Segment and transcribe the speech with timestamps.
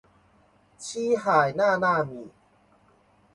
[0.79, 2.31] 七海娜娜米